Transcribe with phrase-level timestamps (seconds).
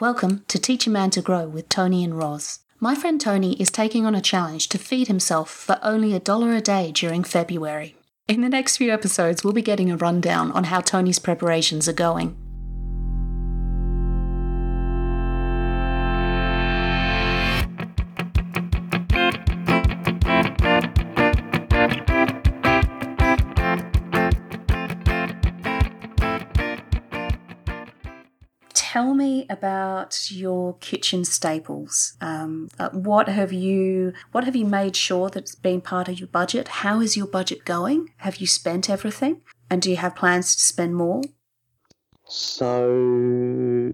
[0.00, 2.60] Welcome to Teach a Man to Grow with Tony and Roz.
[2.78, 6.54] My friend Tony is taking on a challenge to feed himself for only a dollar
[6.54, 7.96] a day during February.
[8.28, 11.92] In the next few episodes, we'll be getting a rundown on how Tony's preparations are
[11.92, 12.36] going.
[28.98, 32.16] Tell me about your kitchen staples.
[32.20, 36.28] Um, uh, what have you What have you made sure that's been part of your
[36.40, 36.66] budget?
[36.82, 38.00] How is your budget going?
[38.16, 39.42] Have you spent everything?
[39.70, 41.22] And do you have plans to spend more?
[42.24, 43.92] So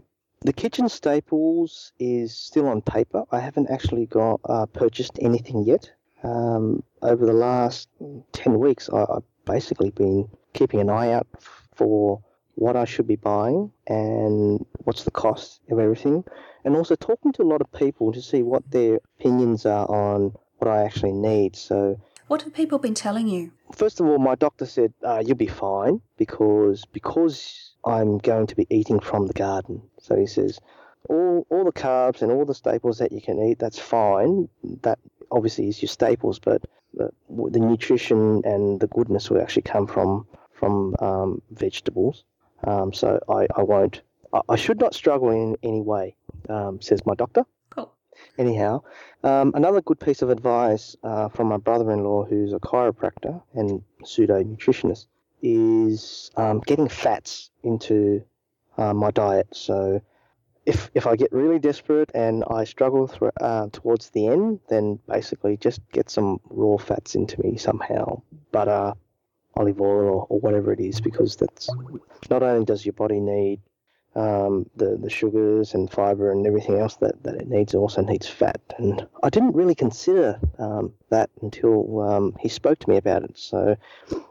[0.49, 3.25] the kitchen staples is still on paper.
[3.31, 5.93] I haven't actually got uh, purchased anything yet.
[6.23, 7.89] Um, over the last
[8.33, 11.27] ten weeks, I, I've basically been keeping an eye out
[11.75, 12.23] for
[12.55, 16.25] what I should be buying and what's the cost of everything,
[16.65, 20.35] and also talking to a lot of people to see what their opinions are on
[20.59, 21.57] what I actually need.
[21.57, 23.53] So, what have people been telling you?
[23.73, 28.57] First of all, my doctor said uh, you'll be fine because because I'm going to
[28.57, 29.83] be eating from the garden.
[29.99, 30.59] So he says
[31.09, 34.49] all all the carbs and all the staples that you can eat, that's fine.
[34.83, 34.99] That
[35.31, 36.63] obviously is your staples, but
[36.95, 42.25] the, the nutrition and the goodness will actually come from from um, vegetables.
[42.63, 44.03] Um, so I, I won't.
[44.33, 46.17] I, I, should not struggle in any way,
[46.49, 47.45] um, says my doctor.
[47.71, 47.93] Cool.
[48.39, 48.83] Anyhow,
[49.23, 54.43] um, another good piece of advice uh, from my brother-in-law, who's a chiropractor and pseudo
[54.43, 55.07] nutritionist,
[55.43, 58.25] is um, getting fats into
[58.79, 59.49] uh, my diet.
[59.53, 60.01] So
[60.67, 64.99] if if I get really desperate and I struggle through, uh, towards the end, then
[65.09, 68.23] basically just get some raw fats into me somehow.
[68.53, 68.95] Butter,
[69.57, 71.69] olive oil or, or whatever it is, because that's
[72.31, 73.61] not only does your body need
[74.17, 78.03] um, the the sugars and fiber and everything else that, that it needs, it also
[78.03, 78.61] needs fat.
[78.79, 83.37] And I didn't really consider um, that until um, he spoke to me about it.
[83.37, 83.77] So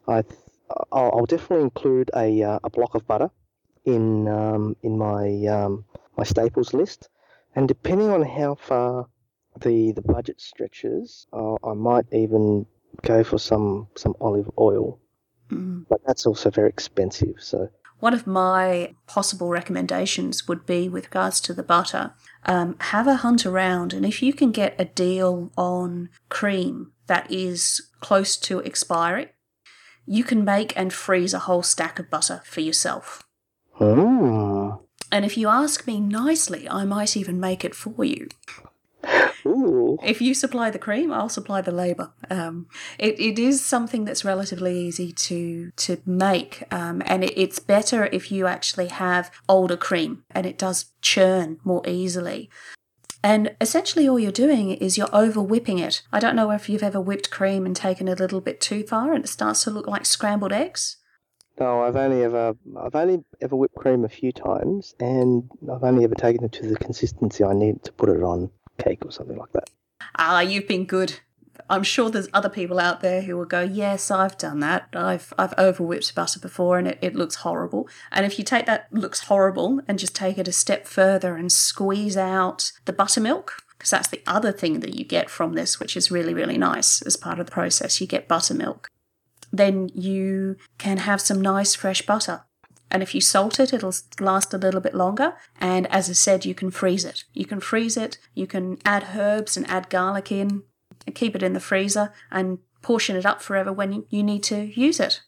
[0.07, 0.23] I
[0.91, 3.29] I'll, I'll definitely include a, uh, a block of butter
[3.85, 5.85] in um, in my um,
[6.17, 7.09] my staples list,
[7.55, 9.07] and depending on how far
[9.59, 12.65] the the budget stretches, uh, I might even
[13.01, 14.99] go for some some olive oil
[15.53, 15.85] Mm.
[15.89, 17.35] But that's also very expensive.
[17.39, 17.69] So
[17.99, 22.13] one of my possible recommendations would be with regards to the butter,
[22.45, 27.31] um, have a hunt around, and if you can get a deal on cream that
[27.31, 29.29] is close to expiry,
[30.05, 33.23] you can make and freeze a whole stack of butter for yourself.
[33.79, 34.81] Oh.
[35.09, 38.27] And if you ask me nicely, I might even make it for you.
[40.03, 42.11] If you supply the cream, I'll supply the labour.
[42.29, 42.67] Um,
[42.97, 48.05] it, it is something that's relatively easy to to make, um, and it, it's better
[48.11, 52.49] if you actually have older cream, and it does churn more easily.
[53.25, 56.01] And essentially, all you're doing is you're over whipping it.
[56.11, 58.83] I don't know if you've ever whipped cream and taken it a little bit too
[58.83, 60.97] far, and it starts to look like scrambled eggs.
[61.59, 66.03] No, I've only ever I've only ever whipped cream a few times, and I've only
[66.03, 69.37] ever taken it to the consistency I need to put it on cake or something
[69.37, 69.69] like that.
[70.15, 71.19] Ah, you've been good.
[71.69, 74.89] I'm sure there's other people out there who will go, yes, I've done that.
[74.93, 77.87] I've I've over whipped butter before and it, it looks horrible.
[78.11, 81.51] And if you take that looks horrible and just take it a step further and
[81.51, 85.95] squeeze out the buttermilk, because that's the other thing that you get from this, which
[85.95, 87.99] is really, really nice as part of the process.
[88.01, 88.89] You get buttermilk.
[89.51, 92.41] Then you can have some nice fresh butter.
[92.93, 95.33] And if you salt it, it'll last a little bit longer.
[95.59, 97.23] And as I said, you can freeze it.
[97.33, 100.63] You can freeze it, you can add herbs and add garlic in,
[101.15, 104.99] keep it in the freezer, and portion it up forever when you need to use
[104.99, 105.21] it.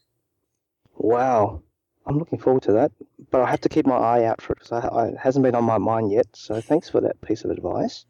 [0.94, 1.62] Wow.
[2.06, 2.92] I'm looking forward to that,
[3.32, 5.64] but I have to keep my eye out for it because it hasn't been on
[5.64, 6.26] my mind yet.
[6.34, 8.04] So thanks for that piece of advice.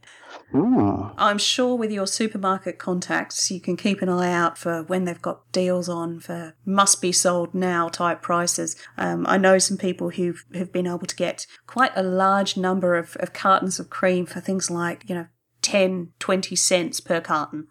[0.52, 1.14] Mm.
[1.16, 5.20] I'm sure with your supermarket contacts, you can keep an eye out for when they've
[5.20, 8.76] got deals on for must be sold now type prices.
[8.98, 12.96] Um, I know some people who have been able to get quite a large number
[12.96, 15.26] of, of cartons of cream for things like, you know,
[15.62, 17.66] 10, 20 cents per carton.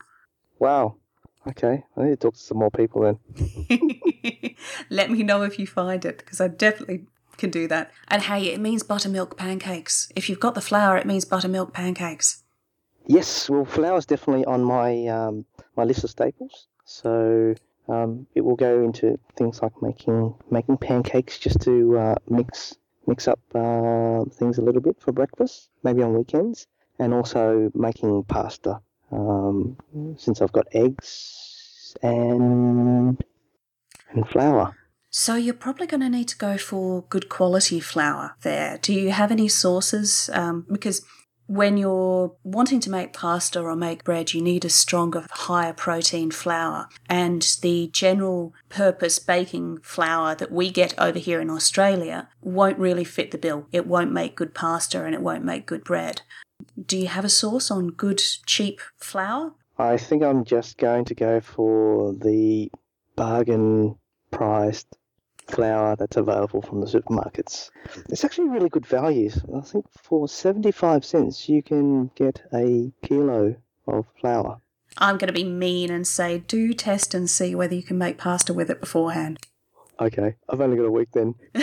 [0.58, 0.98] Wow.
[1.48, 4.56] Okay, I need to talk to some more people then.
[4.90, 7.06] Let me know if you find it because I definitely
[7.38, 7.92] can do that.
[8.08, 10.12] And hey, it means buttermilk pancakes.
[10.16, 12.44] If you've got the flour, it means buttermilk pancakes.
[13.06, 15.46] Yes, well, flour is definitely on my um,
[15.76, 16.68] my list of staples.
[16.86, 17.54] So
[17.88, 22.76] um, it will go into things like making making pancakes just to uh, mix
[23.06, 26.66] mix up uh, things a little bit for breakfast, maybe on weekends,
[26.98, 29.78] and also making pasta um,
[30.18, 33.22] since I've got eggs and
[34.12, 34.75] and flour.
[35.10, 38.78] So you're probably going to need to go for good quality flour there.
[38.81, 40.30] Do you have any sources?
[40.34, 41.06] Um, because
[41.48, 46.32] when you're wanting to make pasta or make bread, you need a stronger, higher protein
[46.32, 46.90] flour.
[47.08, 53.04] And the general purpose baking flour that we get over here in Australia won't really
[53.04, 53.68] fit the bill.
[53.72, 56.22] It won't make good pasta and it won't make good bread.
[56.84, 59.54] Do you have a source on good, cheap flour?
[59.78, 62.72] I think I'm just going to go for the
[63.16, 63.98] bargain
[64.32, 64.88] priced
[65.48, 67.70] flour that's available from the supermarkets.
[68.10, 69.30] It's actually really good value.
[69.56, 73.56] I think for 75 cents you can get a kilo
[73.88, 74.62] of flour.
[74.98, 78.18] I'm going to be mean and say do test and see whether you can make
[78.18, 79.40] pasta with it beforehand.
[80.00, 81.36] Okay, I've only got a week then.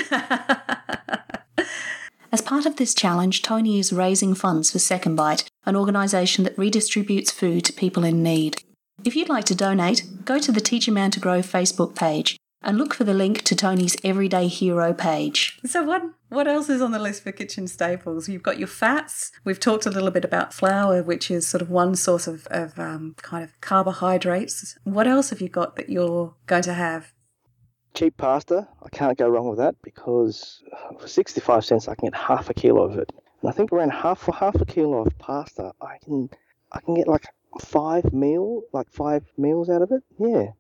[2.33, 6.57] As part of this challenge, Tony is raising funds for Second Bite, an organisation that
[6.57, 8.63] redistributes food to people in need.
[9.05, 12.39] If you'd like to donate, go to the Teach a Man to Grow Facebook page
[12.63, 15.59] and look for the link to Tony's Everyday Hero page.
[15.65, 18.29] So, what what else is on the list for kitchen staples?
[18.29, 19.33] You've got your fats.
[19.45, 22.79] We've talked a little bit about flour, which is sort of one source of, of
[22.79, 24.79] um, kind of carbohydrates.
[24.85, 27.13] What else have you got that you're going to have?
[27.95, 28.67] Cheap pasta.
[28.83, 30.63] I can't go wrong with that because
[30.99, 33.13] for 65 cents I can get half a kilo of it.
[33.43, 36.31] And I think around half for half a kilo of pasta, I can
[36.73, 37.27] I can get like
[37.61, 40.03] five meal, like five meals out of it.
[40.19, 40.53] Yeah.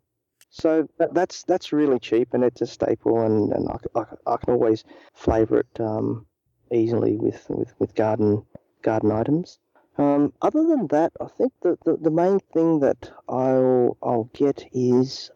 [0.54, 4.04] So that, that's that's really cheap and it's a staple, and, and I, I,
[4.34, 4.84] I can always
[5.14, 6.26] flavour it um,
[6.70, 8.44] easily with, with, with garden
[8.82, 9.58] garden items.
[9.96, 14.66] Um, other than that, I think the, the, the main thing that I'll I'll get
[14.72, 15.30] is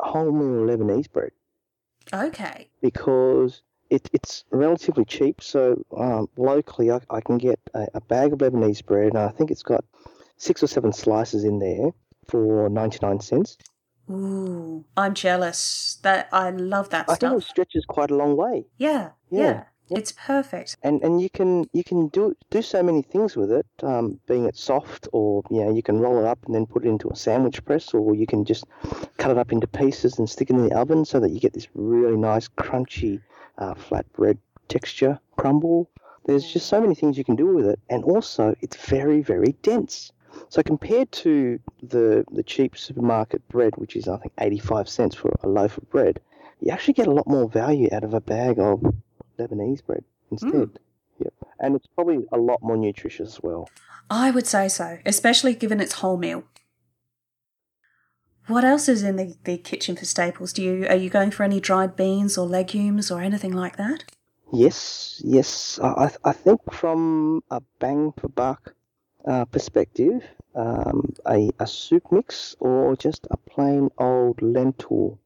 [0.00, 1.30] wholemeal Lebanese bread.
[2.12, 2.68] Okay.
[2.82, 8.32] Because it, it's relatively cheap, so um, locally I, I can get a, a bag
[8.32, 9.84] of Lebanese bread, and I think it's got
[10.38, 11.92] six or seven slices in there
[12.26, 13.56] for ninety nine cents.
[14.10, 15.98] Ooh, I'm jealous.
[16.02, 17.30] That I love that I stuff.
[17.30, 18.66] think it stretches quite a long way.
[18.78, 19.98] Yeah, Yeah, yeah.
[19.98, 20.76] It's perfect.
[20.82, 23.66] and and you can you can do do so many things with it.
[23.82, 26.84] Um, being it soft, or you know, you can roll it up and then put
[26.84, 28.64] it into a sandwich press, or you can just
[29.18, 31.52] cut it up into pieces and stick it in the oven so that you get
[31.52, 33.20] this really nice crunchy
[33.58, 34.38] uh, flat bread
[34.68, 35.88] texture crumble.
[36.26, 39.52] There's just so many things you can do with it, and also it's very very
[39.62, 40.12] dense.
[40.48, 45.34] So compared to the the cheap supermarket bread, which is I think 85 cents for
[45.42, 46.20] a loaf of bread,
[46.60, 48.80] you actually get a lot more value out of a bag of
[49.38, 50.52] Lebanese bread instead.
[50.52, 50.76] Mm.
[51.18, 51.34] Yep.
[51.60, 53.68] And it's probably a lot more nutritious as well.
[54.10, 56.44] I would say so, especially given it's wholemeal.
[58.46, 60.52] What else is in the, the kitchen for staples?
[60.52, 64.04] Do you are you going for any dried beans or legumes or anything like that?
[64.52, 65.80] Yes, yes.
[65.82, 68.75] I, I I think from a bang for buck
[69.26, 70.22] uh, perspective,
[70.54, 75.18] um, a, a soup mix or just a plain old lentil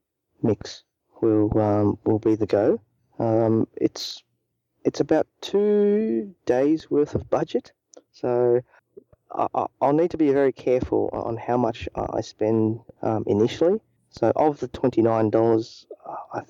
[0.42, 0.84] mix
[1.20, 2.80] will um, will be the go.
[3.18, 4.22] Um, it's
[4.84, 7.72] it's about two days worth of budget,
[8.12, 8.60] so
[9.30, 13.80] I, I- I'll need to be very careful on how much I spend um, initially.
[14.10, 15.86] So of the twenty nine dollars,
[16.32, 16.40] I,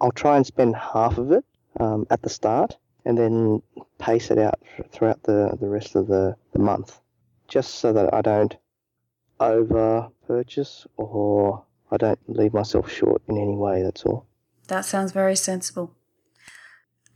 [0.00, 1.44] I'll try and spend half of it
[1.78, 3.62] um, at the start, and then
[3.98, 4.60] pace it out
[4.90, 7.00] throughout the, the rest of the, the month,
[7.48, 8.56] just so that I don't
[9.40, 13.82] over purchase or I don't leave myself short in any way.
[13.82, 14.26] That's all.
[14.68, 15.94] That sounds very sensible.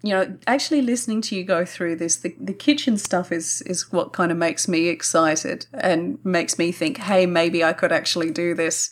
[0.02, 3.90] You know, actually listening to you go through this, the, the kitchen stuff is is
[3.90, 8.30] what kind of makes me excited and makes me think, hey, maybe I could actually
[8.30, 8.90] do this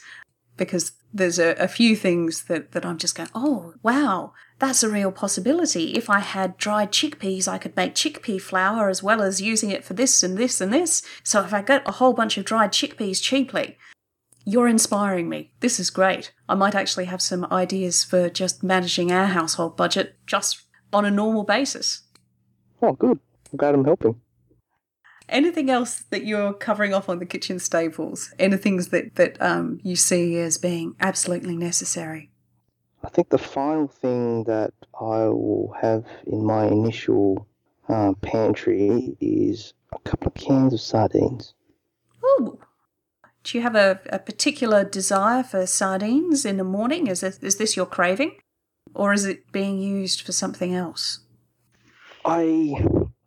[0.57, 4.33] because there's a, a few things that, that I'm just going, oh, wow,
[4.63, 5.95] that's a real possibility.
[5.95, 9.85] If I had dried chickpeas, I could make chickpea flour as well as using it
[9.85, 11.03] for this and this and this.
[11.25, 13.77] So if I get a whole bunch of dried chickpeas cheaply,
[14.45, 15.53] you're inspiring me.
[15.59, 16.33] This is great.
[16.49, 21.11] I might actually have some ideas for just managing our household budget just on a
[21.11, 22.03] normal basis.
[22.81, 23.19] Oh, good.
[23.51, 24.21] I'm glad I'm helping.
[25.29, 28.33] Anything else that you're covering off on the kitchen staples?
[28.39, 32.32] Anything that, that um, you see as being absolutely necessary?
[33.05, 37.47] I think the final thing that I will have in my initial
[37.89, 41.55] uh, pantry is a couple of cans of sardines.
[42.25, 42.59] Ooh.
[43.45, 47.09] Do you have a, a particular desire for sardines in the morning?
[47.09, 48.37] Is this, is this your craving?
[48.95, 51.21] Or is it being used for something else?
[52.25, 52.75] I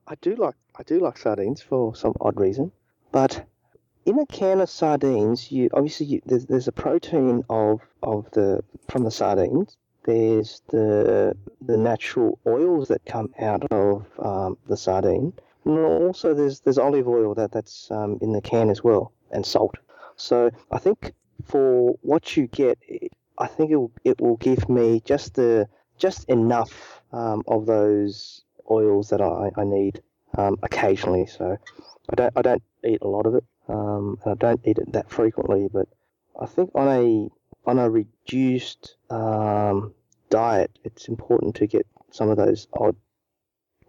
[0.08, 2.72] I do like I do like sardines for some odd reason,
[3.12, 3.46] but
[4.06, 8.64] in a can of sardines, you obviously you, there's there's a protein of of the
[8.90, 9.78] from the sardines.
[10.04, 15.34] There's the the natural oils that come out of um, the sardine,
[15.66, 19.46] and also there's there's olive oil that that's um, in the can as well, and
[19.46, 19.76] salt.
[20.16, 22.78] So I think for what you get,
[23.38, 28.44] I think it will, it will give me just the just enough um, of those
[28.70, 30.02] oils that I, I need
[30.38, 31.26] um, occasionally.
[31.26, 31.58] So
[32.10, 34.92] I don't I don't eat a lot of it, um, and I don't eat it
[34.94, 35.68] that frequently.
[35.72, 35.88] But
[36.40, 37.30] I think on a
[37.70, 39.94] on a reduced um,
[40.30, 42.96] diet, it's important to get some of those odd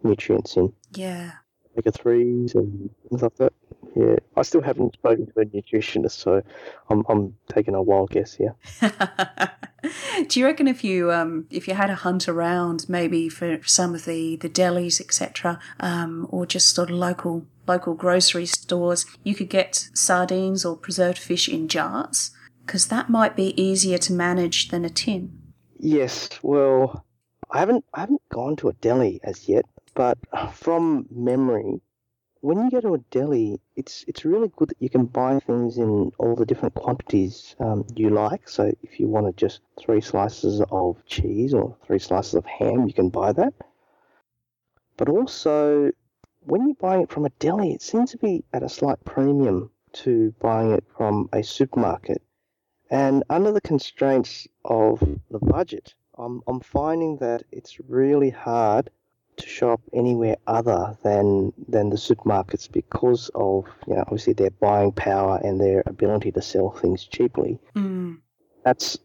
[0.03, 1.31] nutrients in, Yeah.
[1.73, 3.53] omega threes and things like that.
[3.95, 6.41] Yeah, I still haven't spoken to a nutritionist, so
[6.89, 8.55] I'm I'm taking a wild guess here.
[10.27, 13.95] Do you reckon if you um, if you had a hunt around, maybe for some
[13.95, 19.35] of the the delis, etc., um, or just sort of local local grocery stores, you
[19.35, 22.31] could get sardines or preserved fish in jars?
[22.65, 25.37] Because that might be easier to manage than a tin.
[25.79, 27.05] Yes, well,
[27.51, 30.17] I haven't I haven't gone to a deli as yet, but
[30.53, 31.81] from memory,
[32.41, 35.77] when you go to a deli, it's it's really good that you can buy things
[35.77, 38.47] in all the different quantities um, you like.
[38.47, 42.93] So if you wanted just three slices of cheese or three slices of ham, you
[42.93, 43.53] can buy that.
[44.97, 45.91] But also,
[46.41, 49.71] when you're buying it from a deli, it seems to be at a slight premium
[49.93, 52.21] to buying it from a supermarket.
[52.89, 58.89] And under the constraints of the budget, I'm, I'm finding that it's really hard
[59.37, 64.91] to shop anywhere other than than the supermarkets because of you know obviously their buying
[64.91, 67.59] power and their ability to sell things cheaply.
[67.75, 68.19] Mm.
[68.65, 68.97] That's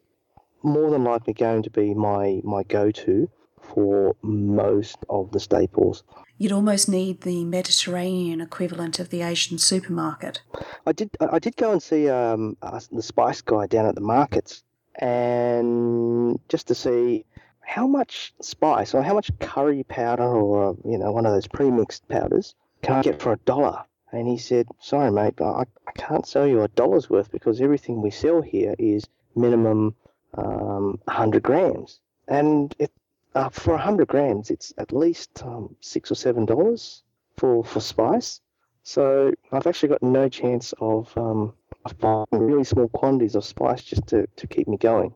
[0.62, 3.28] more than likely going to be my my go-to
[3.60, 6.02] for most of the staples.
[6.38, 10.42] You'd almost need the Mediterranean equivalent of the Asian supermarket.
[10.86, 12.56] I did I did go and see um,
[12.90, 14.64] the spice guy down at the markets,
[14.96, 17.24] and just to see
[17.64, 22.06] how much spice or how much curry powder or you know one of those pre-mixed
[22.08, 23.84] powders can I get for a dollar?
[24.10, 28.02] And he said, "Sorry, mate, I, I can't sell you a dollar's worth because everything
[28.02, 29.04] we sell here is
[29.34, 29.94] minimum
[30.34, 32.92] um, 100 grams, and it
[33.34, 37.02] uh, for 100 grams it's at least um, six or seven dollars
[37.36, 38.40] for for spice."
[38.84, 41.52] So I've actually got no chance of, um,
[41.84, 45.14] of buying really small quantities of spice just to, to keep me going.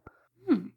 [0.49, 0.69] Hmm.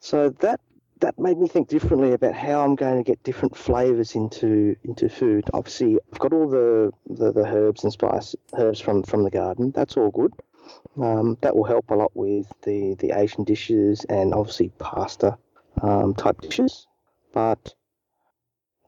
[0.00, 0.60] So that
[1.00, 5.08] that made me think differently about how I'm going to get different flavors into into
[5.08, 5.44] food.
[5.52, 9.72] Obviously, I've got all the, the, the herbs and spice herbs from, from the garden.
[9.72, 10.32] That's all good.
[11.00, 15.36] Um, that will help a lot with the, the Asian dishes and obviously pasta
[15.82, 16.86] um, type dishes.
[17.32, 17.74] But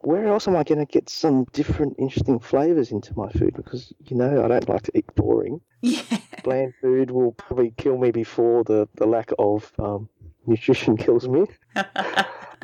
[0.02, 3.54] where else am I going to get some different, interesting flavors into my food?
[3.54, 5.60] Because you know I don't like to eat boring.
[5.84, 6.18] Yeah.
[6.44, 10.08] Bland food will probably kill me before the the lack of um,
[10.46, 11.46] nutrition kills me.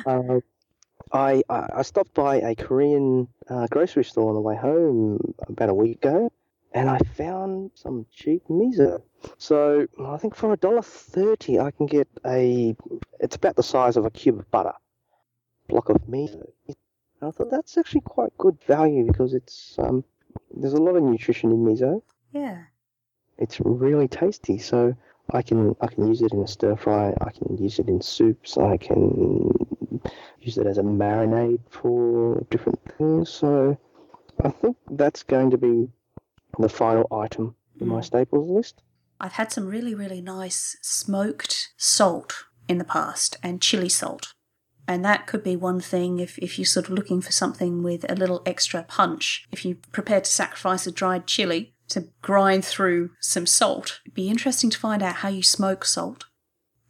[0.05, 0.39] Uh,
[1.11, 5.73] I, I stopped by a Korean uh, grocery store on the way home about a
[5.73, 6.31] week ago,
[6.73, 9.01] and I found some cheap miso.
[9.37, 12.75] So I think for a dollar thirty, I can get a.
[13.19, 14.73] It's about the size of a cube of butter,
[15.67, 16.49] block of miso.
[17.21, 20.05] I thought that's actually quite good value because it's um,
[20.55, 22.01] there's a lot of nutrition in miso.
[22.31, 22.63] yeah.
[23.37, 24.57] It's really tasty.
[24.59, 24.95] So
[25.31, 27.13] I can I can use it in a stir fry.
[27.21, 28.57] I can use it in soups.
[28.57, 29.51] I can
[30.39, 33.29] use it as a marinade for different things.
[33.29, 33.77] So
[34.43, 35.89] I think that's going to be
[36.57, 38.05] the final item in my Mm.
[38.05, 38.81] staples list.
[39.19, 44.33] I've had some really, really nice smoked salt in the past and chili salt.
[44.87, 48.09] And that could be one thing if, if you're sort of looking for something with
[48.09, 49.45] a little extra punch.
[49.51, 54.29] If you're prepared to sacrifice a dried chili to grind through some salt, it'd be
[54.29, 56.25] interesting to find out how you smoke salt.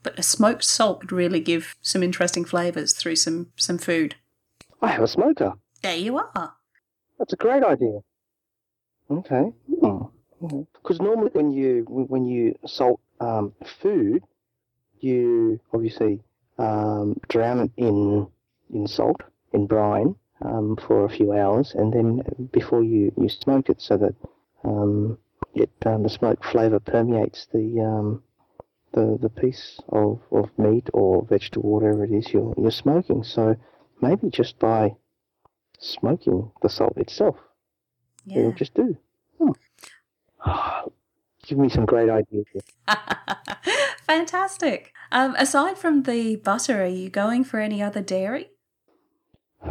[0.04, 4.16] But a smoked salt could really give some interesting flavours through some, some food.
[4.82, 5.54] I have a smoker.
[5.82, 6.54] There you are.
[7.18, 8.00] That's a great idea.
[9.12, 9.52] Okay.
[10.40, 14.24] Because normally when you when you salt um, food,
[15.02, 16.22] you obviously
[16.58, 18.28] um, drown it in
[18.74, 23.70] in salt in brine um, for a few hours, and then before you, you smoke
[23.70, 24.16] it, so that
[24.64, 25.18] um,
[25.56, 28.24] it um, the smoke flavour permeates the um,
[28.94, 33.24] the the piece of, of meat or vegetable, whatever it is you're you're smoking.
[33.24, 33.56] So
[34.02, 34.96] maybe just by
[35.80, 37.38] smoking the salt itself
[38.26, 38.40] Yeah.
[38.40, 38.98] It'll just do.
[39.40, 39.52] Hmm.
[41.48, 42.46] Give me some great ideas.
[44.08, 44.94] Fantastic.
[45.12, 48.52] Um, aside from the butter, are you going for any other dairy?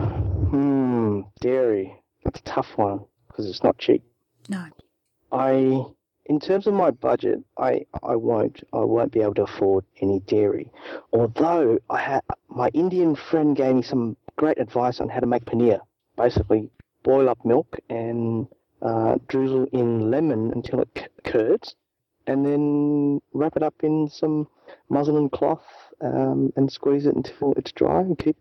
[0.50, 1.94] Hmm, dairy.
[2.24, 4.02] That's a tough one because it's not cheap.
[4.48, 4.66] No.
[5.30, 5.84] I,
[6.26, 10.20] in terms of my budget, I, I won't I won't be able to afford any
[10.20, 10.70] dairy.
[11.12, 15.44] Although I had my Indian friend gave me some great advice on how to make
[15.44, 15.80] paneer.
[16.16, 16.70] Basically,
[17.02, 18.46] boil up milk and
[18.82, 21.74] uh, drizzle in lemon until it c- curds,
[22.26, 24.46] and then wrap it up in some
[24.88, 25.64] muslin cloth
[26.00, 28.36] um, and squeeze it until it's dry and keep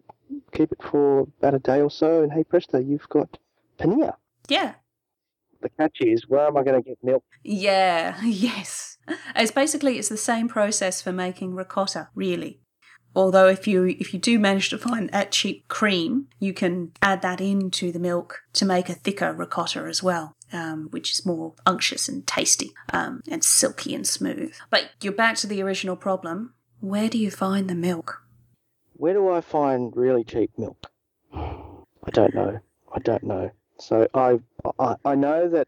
[0.52, 2.22] keep it for about a day or so.
[2.24, 3.38] And hey presto, you've got
[3.80, 4.14] paneer.
[4.48, 4.76] Yeah.
[5.62, 7.24] The catch is, where am I going to get milk?
[7.44, 8.98] Yeah, yes.
[9.36, 12.60] It's basically it's the same process for making ricotta, really.
[13.16, 17.24] Although if you if you do manage to find that cheap cream, you can add
[17.24, 21.56] that into the milk to make a thicker ricotta as well, um, which is more
[21.66, 24.54] unctuous and tasty um, and silky and smooth.
[24.70, 26.54] But you're back to the original problem.
[26.80, 28.22] Where do you find the milk?
[28.94, 30.92] Where do I find really cheap milk?
[31.34, 32.60] I don't know.
[32.94, 33.50] I don't know.
[33.80, 34.40] So I
[34.80, 35.68] I, I know that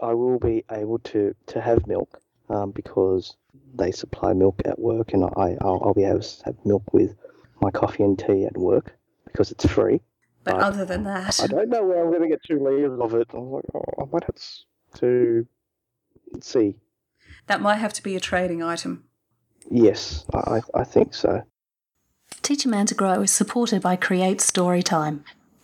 [0.00, 3.36] I will be able to, to have milk um, because
[3.74, 7.14] they supply milk at work, and I I'll, I'll be able to have milk with
[7.60, 10.00] my coffee and tea at work because it's free.
[10.44, 10.62] But Right.
[10.64, 13.28] other than that, I don't know where I'm going to get two liters of it.
[13.32, 14.34] I was like, oh, I might have
[15.00, 15.46] to
[16.40, 16.74] see.
[17.46, 19.04] that might have to be a trading item.
[19.70, 21.42] Yes, I I I think so.
[22.42, 25.20] Teach a Man to Grow is supported by Create Storytime.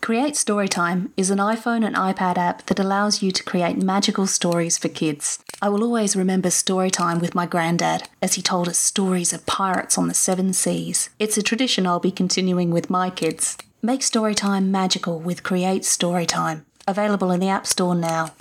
[0.08, 4.78] Create Storytime is an iPhone and iPad app that allows you to create magical stories
[4.78, 5.38] for kids.
[5.60, 9.98] I will always remember Storytime with my granddad as he told us stories of pirates
[9.98, 11.10] on the seven seas.
[11.18, 13.58] It's a tradition I'll be continuing with my kids.
[13.82, 16.64] Make Storytime magical with Create Storytime.
[16.86, 18.32] Available in the App Store now.